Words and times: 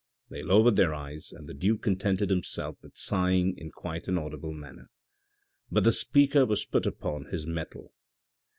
They 0.31 0.41
lowered 0.41 0.77
their 0.77 0.95
eyes, 0.95 1.31
and 1.31 1.47
the 1.47 1.53
duke 1.53 1.83
contented 1.83 2.31
himself 2.31 2.75
with 2.81 2.97
sighing 2.97 3.55
in 3.55 3.69
quite 3.69 4.07
an 4.07 4.17
audible 4.17 4.51
manner. 4.51 4.89
But 5.69 5.83
the 5.83 5.91
speaker 5.91 6.43
was 6.43 6.65
put 6.65 6.87
upon 6.87 7.25
his 7.25 7.45
mettle. 7.45 7.93